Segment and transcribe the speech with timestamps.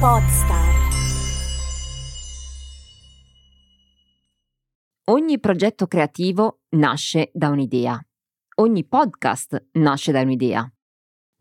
[0.00, 0.88] Podstar.
[5.10, 8.00] Ogni progetto creativo nasce da un'idea.
[8.60, 10.66] Ogni podcast nasce da un'idea.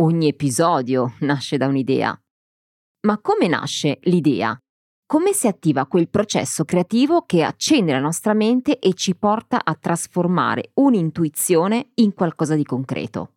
[0.01, 2.21] Ogni episodio nasce da un'idea.
[3.07, 4.59] Ma come nasce l'idea?
[5.05, 9.73] Come si attiva quel processo creativo che accende la nostra mente e ci porta a
[9.73, 13.35] trasformare un'intuizione in qualcosa di concreto?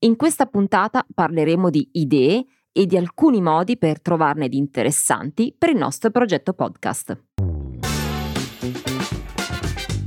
[0.00, 5.68] In questa puntata parleremo di idee e di alcuni modi per trovarne di interessanti per
[5.68, 7.22] il nostro progetto podcast.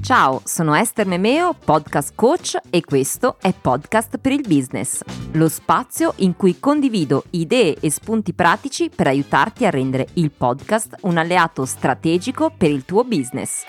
[0.06, 5.02] Ciao, sono Esther Memeo, podcast coach e questo è Podcast per il Business,
[5.32, 10.98] lo spazio in cui condivido idee e spunti pratici per aiutarti a rendere il podcast
[11.02, 13.64] un alleato strategico per il tuo business.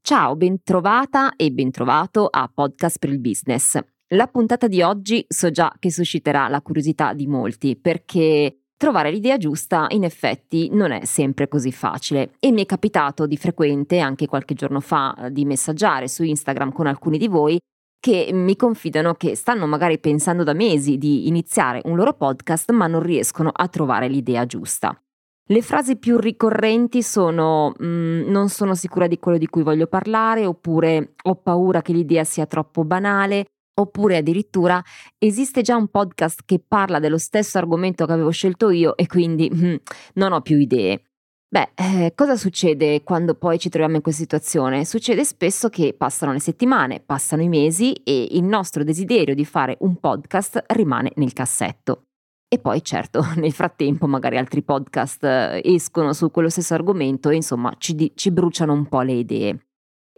[0.00, 3.78] Ciao, bentrovata e bentrovato a Podcast per il Business.
[4.14, 9.36] La puntata di oggi so già che susciterà la curiosità di molti perché trovare l'idea
[9.36, 14.26] giusta in effetti non è sempre così facile e mi è capitato di frequente anche
[14.26, 17.56] qualche giorno fa di messaggiare su Instagram con alcuni di voi
[18.00, 22.88] che mi confidano che stanno magari pensando da mesi di iniziare un loro podcast ma
[22.88, 25.00] non riescono a trovare l'idea giusta.
[25.50, 30.46] Le frasi più ricorrenti sono mm, non sono sicura di quello di cui voglio parlare
[30.46, 33.44] oppure ho paura che l'idea sia troppo banale
[33.80, 34.82] Oppure addirittura
[35.18, 39.50] esiste già un podcast che parla dello stesso argomento che avevo scelto io e quindi
[39.52, 39.74] mm,
[40.14, 41.02] non ho più idee.
[41.52, 44.84] Beh, eh, cosa succede quando poi ci troviamo in questa situazione?
[44.84, 49.76] Succede spesso che passano le settimane, passano i mesi e il nostro desiderio di fare
[49.80, 52.04] un podcast rimane nel cassetto.
[52.46, 57.36] E poi certo, nel frattempo magari altri podcast eh, escono su quello stesso argomento e
[57.36, 59.69] insomma ci, di- ci bruciano un po' le idee.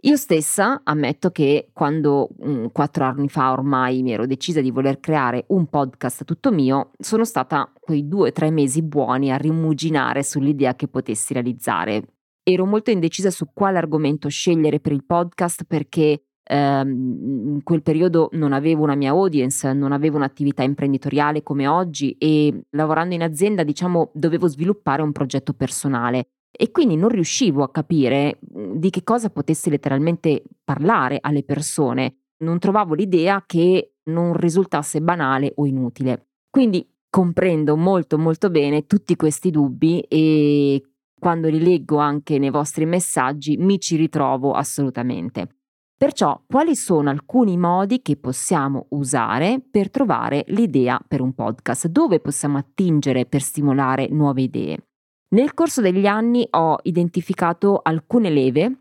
[0.05, 4.69] Io stessa ammetto che quando mh, mm, quattro anni fa ormai mi ero decisa di
[4.69, 9.37] voler creare un podcast tutto mio, sono stata quei due o tre mesi buoni a
[9.37, 12.03] rimuginare sull'idea che potessi realizzare.
[12.43, 18.27] Ero molto indecisa su quale argomento scegliere per il podcast perché ehm, in quel periodo
[18.33, 23.63] non avevo una mia audience, non avevo un'attività imprenditoriale come oggi e lavorando in azienda
[23.63, 29.03] diciamo dovevo sviluppare un progetto personale e quindi non riuscivo a capire mhmm, di che
[29.03, 32.17] cosa potessi letteralmente parlare alle persone.
[32.43, 36.27] Non trovavo l'idea che non risultasse banale o inutile.
[36.49, 40.81] Quindi comprendo molto molto bene tutti questi dubbi e
[41.19, 45.47] quando li leggo anche nei vostri messaggi mi ci ritrovo assolutamente.
[45.95, 51.87] Perciò quali sono alcuni modi che possiamo usare per trovare l'idea per un podcast?
[51.87, 54.87] Dove possiamo attingere per stimolare nuove idee?
[55.33, 58.77] Nel corso degli anni ho identificato alcune leve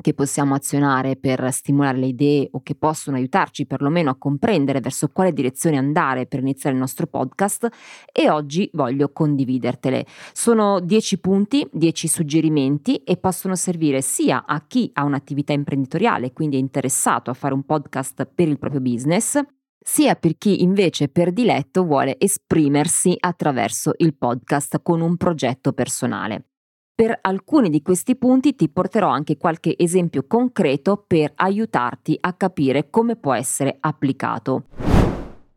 [0.00, 5.08] che possiamo azionare per stimolare le idee o che possono aiutarci perlomeno a comprendere verso
[5.08, 7.68] quale direzione andare per iniziare il nostro podcast
[8.12, 10.06] e oggi voglio condividertele.
[10.32, 16.56] Sono 10 punti, 10 suggerimenti e possono servire sia a chi ha un'attività imprenditoriale, quindi
[16.56, 19.40] è interessato a fare un podcast per il proprio business,
[19.82, 26.46] sia per chi invece per diletto vuole esprimersi attraverso il podcast con un progetto personale.
[26.94, 32.90] Per alcuni di questi punti ti porterò anche qualche esempio concreto per aiutarti a capire
[32.90, 34.66] come può essere applicato.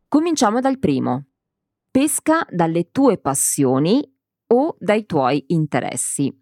[0.08, 1.26] Cominciamo dal primo.
[1.92, 4.02] Pesca dalle tue passioni
[4.54, 6.34] o dai tuoi interessi.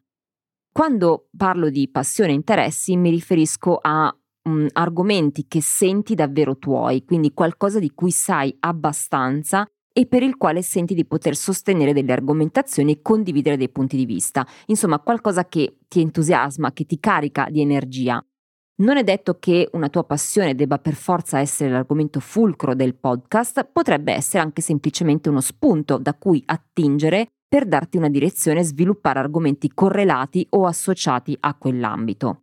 [0.71, 6.57] Quando parlo di passione e interessi mi riferisco a mh, mhmm, argomenti che senti davvero
[6.57, 9.65] tuoi, quindi qualcosa di cui sai abbastanza
[9.95, 14.05] e per il quale senti di poter sostenere delle argomentazioni e condividere dei punti di
[14.05, 14.45] vista.
[14.67, 18.23] Insomma, qualcosa che ti entusiasma, che ti carica di energia.
[18.75, 23.69] Non è detto che una tua passione debba per forza essere l'argomento fulcro del podcast,
[23.71, 29.19] potrebbe essere anche semplicemente uno spunto da cui attingere per darti una direzione e sviluppare
[29.19, 32.42] argomenti correlati o associati a quell'ambito.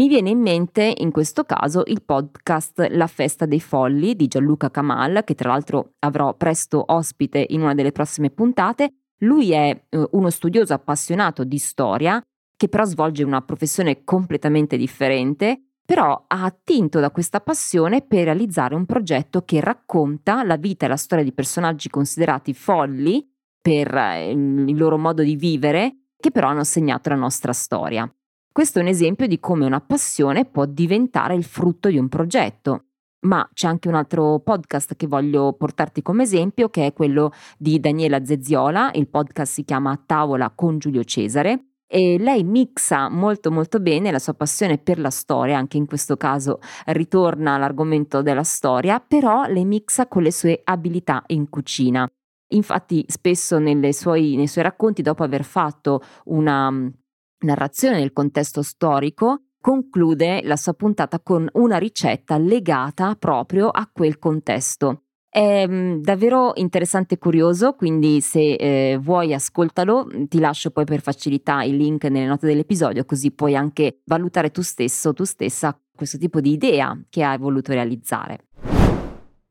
[0.00, 4.70] Mi viene in mente in questo caso il podcast La festa dei folli di Gianluca
[4.70, 8.94] Kamal, che tra l'altro avrò presto ospite in una delle prossime puntate.
[9.18, 12.18] Lui è eh, uno studioso appassionato di storia,
[12.56, 18.74] che però svolge una professione completamente differente, però ha attinto da questa passione per realizzare
[18.74, 23.30] un progetto che racconta la vita e la storia di personaggi considerati folli
[23.60, 28.10] per eh, il loro modo di vivere, che però hanno segnato la nostra storia.
[28.52, 32.86] Questo è un esempio di come una passione può diventare il frutto di un progetto.
[33.20, 37.78] Ma c'è anche un altro podcast che voglio portarti come esempio, che è quello di
[37.78, 38.90] Daniela Zezziola.
[38.94, 44.18] Il podcast si chiama Tavola con Giulio Cesare e lei mixa molto molto bene la
[44.18, 49.64] sua passione per la storia, anche in questo caso ritorna all'argomento della storia, però le
[49.64, 52.08] mixa con le sue abilità in cucina.
[52.52, 53.60] Infatti spesso
[53.92, 56.90] suoi, nei suoi racconti, dopo aver fatto una
[57.40, 64.18] narrazione nel contesto storico, conclude la sua puntata con una ricetta legata proprio a quel
[64.18, 65.02] contesto.
[65.28, 71.00] È mm, davvero interessante e curioso, quindi se eh, vuoi ascoltalo, ti lascio poi per
[71.00, 76.18] facilità il link nelle note dell'episodio, così puoi anche valutare tu stesso, tu stessa, questo
[76.18, 78.48] tipo di idea che hai voluto realizzare.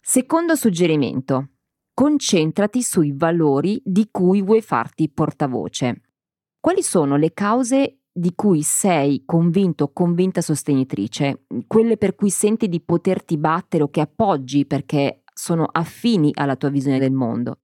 [0.02, 1.52] Secondo suggerimento,
[1.94, 6.09] concentrati sui valori di cui vuoi farti portavoce.
[6.62, 12.68] Quali sono le cause di cui sei convinto o convinta sostenitrice, quelle per cui senti
[12.68, 17.60] di poterti battere o che appoggi perché sono affini alla tua visione del mondo.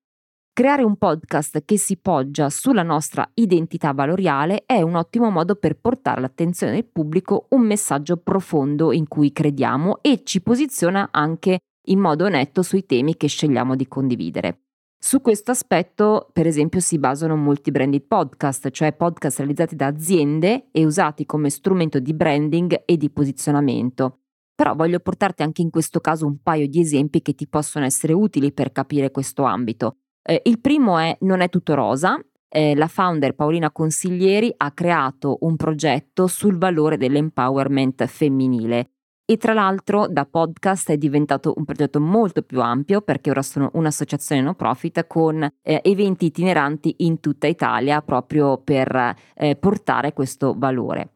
[0.54, 5.78] Creare un podcast che si poggia sulla nostra identità valoriale è un ottimo modo per
[5.78, 12.00] portare all'attenzione del pubblico un messaggio profondo in cui crediamo e ci posiziona anche in
[12.00, 14.65] modo netto sui temi che scegliamo di condividere.
[14.98, 20.70] Su questo aspetto, per esempio, si basano molti branded podcast, cioè podcast realizzati da aziende
[20.72, 24.22] e usati come strumento di branding e di posizionamento.
[24.56, 28.14] Però voglio portarti anche in questo caso un paio di esempi che ti possono essere
[28.14, 29.98] utili per capire questo ambito.
[30.24, 32.20] Eh, il primo è Non è tutto rosa.
[32.48, 38.95] Eh, la founder Paolina Consiglieri ha creato un progetto sul valore dell'empowerment femminile
[39.25, 43.72] e tra l'altro da podcast è diventato un progetto molto più ampio perché ora sono
[43.74, 50.54] un'associazione no profit con eh, eventi itineranti in tutta Italia proprio per eh, portare questo
[50.56, 51.10] valore.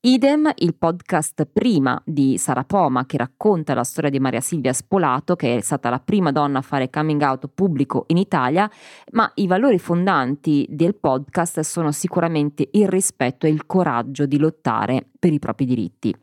[0.00, 5.34] Idem il podcast prima di Sara Poma che racconta la storia di Maria Silvia Spolato
[5.34, 8.70] che è stata la prima donna a fare coming out pubblico in Italia,
[9.12, 15.06] ma i valori fondanti del podcast sono sicuramente il rispetto e il coraggio di lottare
[15.18, 16.14] per i propri diritti.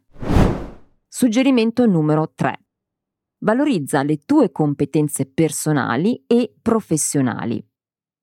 [1.13, 2.67] Suggerimento numero 3.
[3.39, 7.61] Valorizza le tue competenze personali e professionali.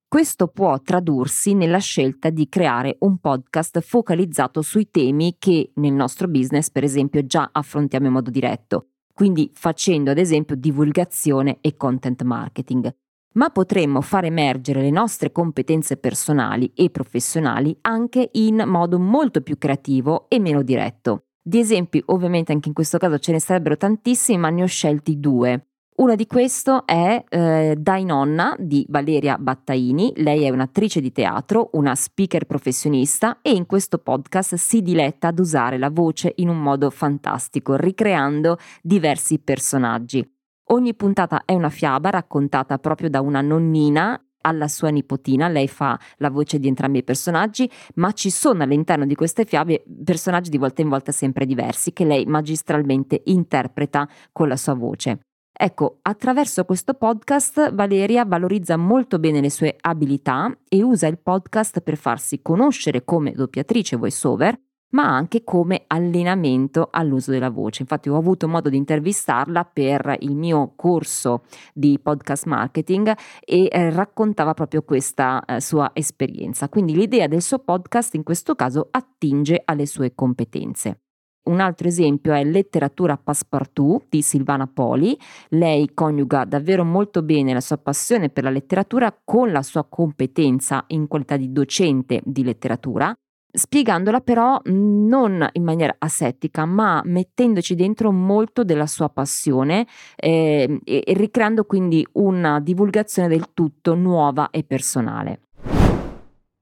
[0.09, 6.29] Questo può tradursi nella scelta di creare un podcast focalizzato sui temi che nel nostro
[6.29, 12.23] business, per esempio, già affrontiamo in modo diretto, quindi facendo ad esempio divulgazione e content
[12.23, 12.91] marketing.
[13.35, 19.59] Ma potremmo far emergere le nostre competenze personali e professionali anche in modo molto più
[19.59, 21.25] creativo e meno diretto.
[21.49, 25.19] Di esempi ovviamente anche in questo caso ce ne sarebbero tantissimi, ma ne ho scelti
[25.19, 25.69] due.
[25.97, 31.71] Una di queste è eh, Dai Nonna di Valeria Battaini, lei è un'attrice di teatro,
[31.73, 36.61] una speaker professionista e in questo podcast si diletta ad usare la voce in un
[36.61, 40.23] modo fantastico, ricreando diversi personaggi.
[40.71, 45.99] Ogni puntata è una fiaba raccontata proprio da una nonnina alla sua nipotina, lei fa
[46.19, 50.59] la voce di entrambi i personaggi, ma ci sono all'interno di queste fiabe personaggi di
[50.59, 55.21] volta in volta sempre diversi che lei magistralmente interpreta con la sua voce.
[55.61, 61.81] Ecco, attraverso questo podcast Valeria valorizza molto bene le sue abilità e usa il podcast
[61.81, 64.57] per farsi conoscere come doppiatrice voiceover
[64.91, 67.83] ma anche come allenamento all'uso della voce.
[67.83, 71.43] Infatti ho avuto modo di intervistarla per il mio corso
[71.75, 73.15] di podcast marketing
[73.45, 76.69] e eh, raccontava proprio questa eh, sua esperienza.
[76.69, 81.01] Quindi l'idea del suo podcast in questo caso attinge alle sue competenze.
[81.49, 85.19] Un altro esempio è Letteratura Passepartout di Silvana Poli.
[85.49, 90.85] Lei coniuga davvero molto bene la sua passione per la letteratura con la sua competenza
[90.89, 93.15] in qualità di docente di letteratura
[93.51, 99.87] spiegandola però non in maniera asettica, ma mettendoci dentro molto della sua passione
[100.17, 105.41] eh, e, ricreando quindi una divulgazione del tutto nuova e personale.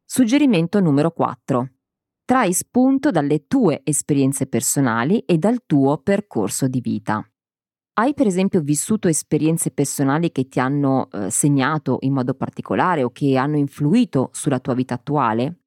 [0.04, 1.70] Suggerimento numero 4.
[2.24, 7.24] Trai spunto dalle tue esperienze personali e dal tuo percorso di vita.
[7.98, 13.10] Hai per esempio vissuto esperienze personali che ti hanno eh, segnato in modo particolare o
[13.10, 15.65] che hanno influito sulla tua vita attuale?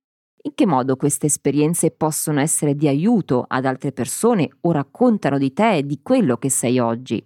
[0.50, 5.54] In che modo queste esperienze possono essere di aiuto ad altre persone o raccontano di
[5.54, 7.24] te e di quello che sei oggi?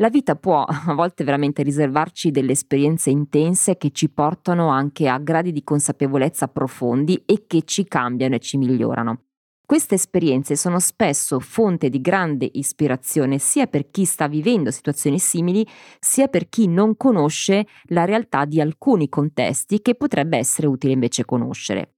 [0.00, 5.16] La vita può a volte veramente riservarci delle esperienze intense che ci portano anche a
[5.18, 9.22] gradi di consapevolezza profondi e che ci cambiano e ci migliorano.
[9.64, 15.66] Queste esperienze sono spesso fonte di grande ispirazione sia per chi sta vivendo situazioni simili,
[15.98, 21.24] sia per chi non conosce la realtà di alcuni contesti che potrebbe essere utile invece
[21.24, 21.94] conoscere.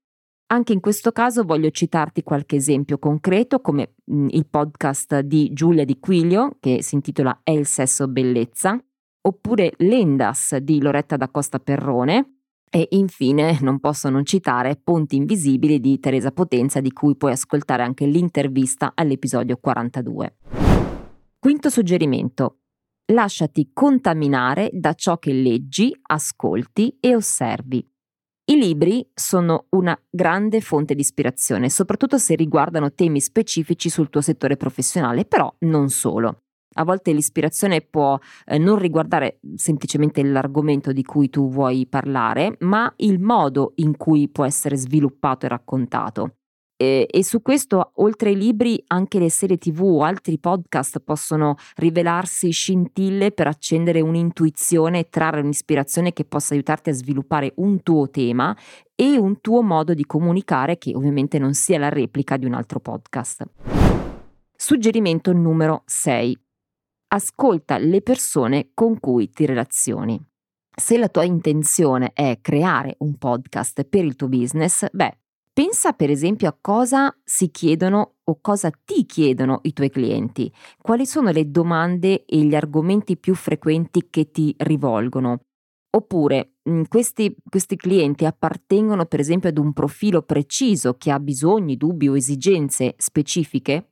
[0.52, 5.84] Anche in questo caso voglio citarti qualche esempio concreto come mh, il podcast di Giulia
[5.84, 8.76] Di Quiglio che si intitola È il sesso bellezza,
[9.22, 12.38] oppure Lendas di Loretta da Costa Perrone
[12.68, 17.84] e infine non posso non citare Ponti Invisibili di Teresa Potenza di cui puoi ascoltare
[17.84, 20.36] anche l'intervista all'episodio 42.
[21.38, 22.56] Quinto suggerimento.
[23.12, 27.88] lasciati contaminare da ciò che leggi, ascolti e osservi.
[28.50, 34.20] I libri sono una grande fonte di ispirazione, soprattutto se riguardano temi specifici sul tuo
[34.20, 36.42] settore professionale, però non solo.
[36.74, 42.92] A volte l'ispirazione può eh, non riguardare semplicemente l'argomento di cui tu vuoi parlare, ma
[42.96, 46.39] il modo in cui può essere sviluppato e raccontato.
[46.82, 51.56] E, e, su questo, oltre ai libri, anche le serie tv o altri podcast possono
[51.76, 58.08] rivelarsi scintille per accendere un'intuizione e trarre un'ispirazione che possa aiutarti a sviluppare un tuo
[58.08, 58.56] tema
[58.94, 62.80] e un tuo modo di comunicare che ovviamente non sia la replica di un altro
[62.80, 63.44] podcast.
[64.56, 66.34] Suggerimento numero 6.
[67.08, 70.18] Ascolta le persone con cui ti relazioni.
[70.74, 75.18] Se la tua intenzione è creare un podcast per il tuo business, beh,
[75.60, 80.50] Pensa per esempio a cosa si chiedono o cosa ti chiedono i tuoi clienti,
[80.80, 85.40] quali sono le domande e gli argomenti più frequenti che ti rivolgono.
[85.94, 91.76] Oppure mm, questi, questi, clienti appartengono per esempio ad un profilo preciso che ha bisogni,
[91.76, 93.89] dubbi o esigenze specifiche?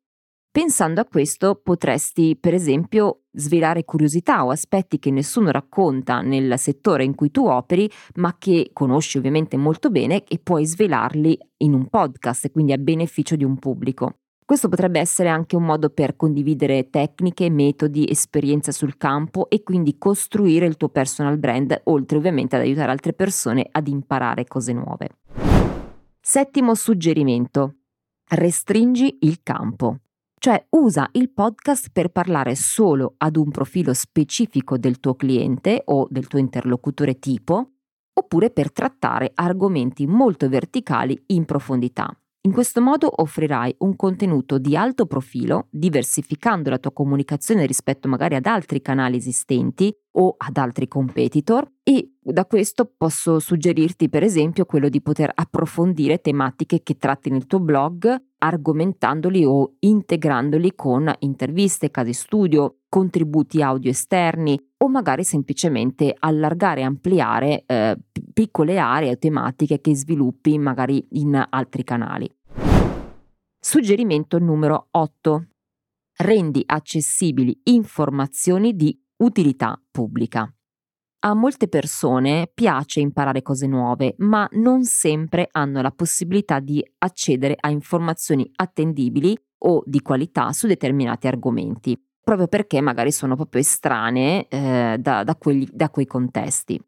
[0.58, 7.04] Pensando a questo potresti, per esempio, svelare curiosità o aspetti che nessuno racconta nel settore
[7.04, 11.86] in cui tu operi, ma che conosci ovviamente molto bene e puoi svelarli in un
[11.86, 14.16] podcast, quindi a beneficio di un pubblico.
[14.44, 19.96] Questo potrebbe essere anche un modo per condividere tecniche, metodi, esperienza sul campo e quindi
[19.96, 25.18] costruire il tuo personal brand, oltre ovviamente ad aiutare altre persone ad imparare cose nuove.
[26.20, 27.74] Settimo suggerimento.
[28.30, 30.00] Restringi il campo.
[30.40, 36.06] Cioè usa il podcast per parlare solo ad un profilo specifico del tuo cliente o
[36.08, 37.72] del tuo interlocutore tipo,
[38.12, 42.16] oppure per trattare argomenti molto verticali in profondità.
[42.42, 48.36] In questo modo offrirai un contenuto di alto profilo, diversificando la tua comunicazione rispetto magari
[48.36, 54.64] ad altri canali esistenti o ad altri competitor e da questo posso suggerirti per esempio
[54.64, 61.90] quello di poter approfondire tematiche che tratti nel tuo blog argomentandoli o integrandoli con interviste,
[61.90, 67.96] casi studio, contributi audio esterni o magari semplicemente allargare e ampliare eh,
[68.32, 72.30] piccole aree o tematiche che sviluppi magari in altri canali.
[73.58, 75.46] Suggerimento numero 8.
[76.18, 80.52] Rendi accessibili informazioni di utilità pubblica.
[81.20, 87.56] A molte persone piace imparare cose nuove, ma non sempre hanno la possibilità di accedere
[87.58, 94.46] a informazioni attendibili o di qualità su determinati argomenti, proprio perché magari sono proprio estranee
[94.48, 96.80] eh, da, da, quelli, da quei contesti.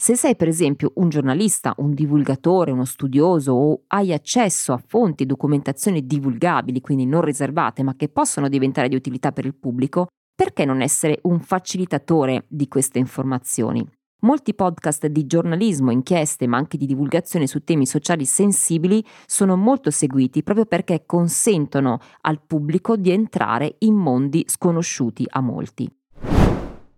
[0.00, 5.22] Se sei per esempio un giornalista, un divulgatore, uno studioso o hai accesso a fonti
[5.22, 10.06] e documentazioni divulgabili, quindi non riservate, ma che possono diventare di utilità per il pubblico,
[10.38, 13.84] perché non essere un facilitatore di queste informazioni?
[14.20, 19.90] Molti podcast di giornalismo, inchieste, ma anche di divulgazione su temi sociali sensibili sono molto
[19.90, 25.92] seguiti proprio perché consentono al pubblico di entrare in mondi sconosciuti a molti.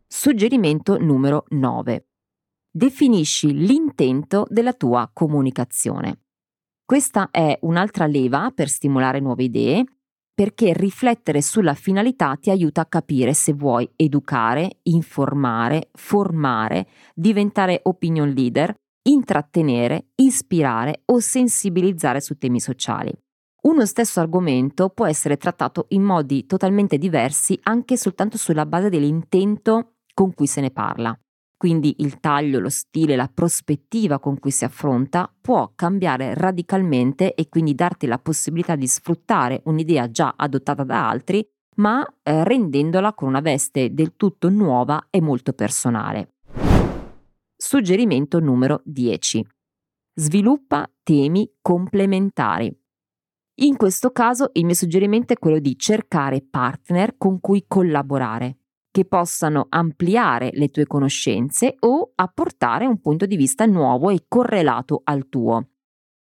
[0.06, 2.08] Suggerimento numero 9.
[2.70, 6.24] Definisci l'intento della tua comunicazione.
[6.84, 9.84] Questa è un'altra leva per stimolare nuove idee
[10.40, 18.30] perché riflettere sulla finalità ti aiuta a capire se vuoi educare, informare, formare, diventare opinion
[18.30, 23.12] leader, intrattenere, ispirare o sensibilizzare su temi sociali.
[23.64, 29.96] Uno stesso argomento può essere trattato in modi totalmente diversi anche soltanto sulla base dell'intento
[30.14, 31.14] con cui se ne parla.
[31.60, 37.50] Quindi il taglio, lo stile, la prospettiva con cui si affronta può cambiare radicalmente e
[37.50, 43.28] quindi darti la possibilità di sfruttare un'idea già adottata da altri, ma eh, rendendola con
[43.28, 46.36] una veste del tutto nuova e molto personale.
[47.54, 49.46] Suggerimento numero 10.
[50.14, 52.74] Sviluppa temi complementari.
[53.56, 58.59] In questo caso il mio suggerimento è quello di cercare partner con cui collaborare
[58.90, 65.00] che possano ampliare le tue conoscenze o apportare un punto di vista nuovo e correlato
[65.04, 65.68] al tuo.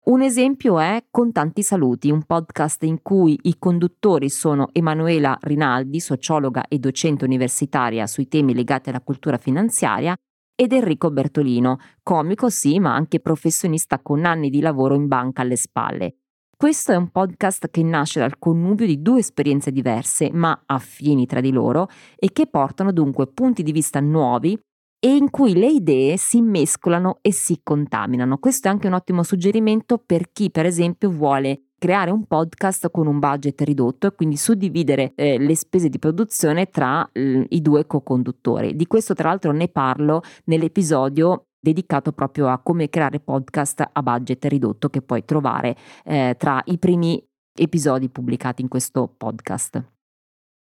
[0.07, 5.99] Un esempio è Con tanti saluti, un podcast in cui i conduttori sono Emanuela Rinaldi,
[5.99, 10.17] sociologa e docente universitaria sui temi legati alla cultura finanziaria,
[10.55, 15.57] ed Enrico Bertolino, comico sì, ma anche professionista con anni di lavoro in banca alle
[15.57, 16.17] spalle.
[16.59, 21.43] Questo è un podcast che nasce dal connubio di due esperienze diverse, ma affini tra
[21.43, 21.87] di loro,
[22.17, 24.59] e che portano dunque punti di vista nuovi
[24.99, 28.39] e in cui le idee si mescolano e si contaminano.
[28.39, 33.07] Questo è anche un ottimo suggerimento per chi, per esempio, vuole creare un podcast con
[33.07, 37.87] un budget ridotto e quindi suddividere eh, le spese di produzione tra eh, i due
[37.87, 38.75] co-conduttori.
[38.75, 44.45] Di questo tra l'altro ne parlo nell'episodio dedicato proprio a come creare podcast a budget
[44.45, 47.21] ridotto che puoi trovare eh, tra i primi
[47.53, 49.95] episodi pubblicati in questo podcast.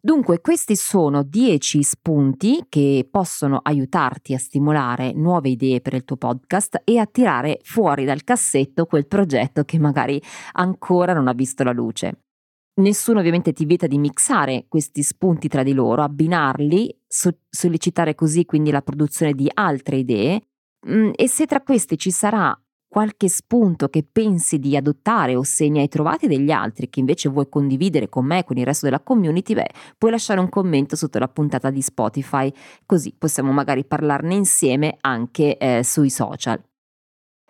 [0.01, 6.17] Dunque, questi sono 10 spunti che possono aiutarti a stimolare nuove idee per il tuo
[6.17, 10.21] podcast e a tirare fuori dal cassetto quel progetto che magari
[10.53, 12.19] ancora non ha visto la luce.
[12.81, 18.45] Nessuno ovviamente ti vieta di mixare questi spunti tra di loro, abbinarli, so- sollecitare così
[18.45, 20.43] quindi la produzione di altre idee
[20.85, 22.59] e se tra questi ci sarà
[22.95, 27.29] qualche spunto che pensi di adottare o se ne hai trovati degli altri che invece
[27.29, 30.95] vuoi condividere con me e con il resto della community, beh, puoi lasciare un commento
[30.95, 32.53] sotto la puntata di Spotify,
[32.87, 36.63] così possiamo magari parlarne insieme anche eh, sui social.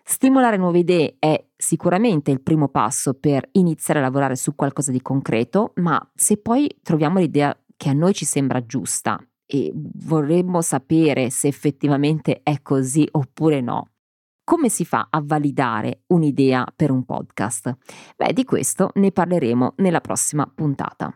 [0.03, 5.01] Stimolare nuove idee è sicuramente il primo passo per iniziare a lavorare su qualcosa di
[5.01, 11.29] concreto, ma se poi troviamo l'idea che a noi ci sembra giusta e vorremmo sapere
[11.29, 13.89] se effettivamente è così oppure no,
[14.43, 17.75] come si fa a validare un'idea per un podcast?
[18.15, 21.15] Beh, di questo ne parleremo nella prossima puntata.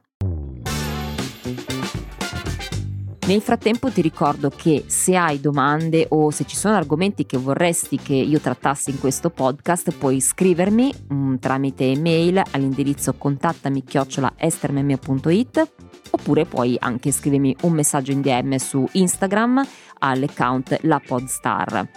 [3.30, 7.98] Nel frattempo ti ricordo che se hai domande o se ci sono argomenti che vorresti
[7.98, 15.89] che io trattassi in questo podcast puoi scrivermi um, tramite email all'indirizzo contattami chiocciola estermemia.it
[16.10, 19.62] oppure puoi anche scrivermi un messaggio in DM su Instagram
[20.00, 21.88] all'account La Podstar.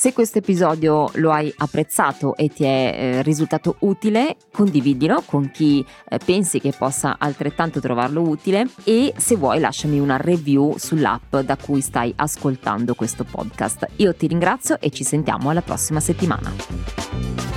[0.00, 5.84] Se questo episodio lo hai apprezzato e ti è eh, risultato utile, condividilo con chi
[6.08, 11.58] eh, pensi che possa altrettanto trovarlo utile e se vuoi lasciami una review sull'app da
[11.58, 13.88] cui stai ascoltando questo podcast.
[13.96, 17.49] Io ti ringrazio e ci sentiamo alla prossima settimana.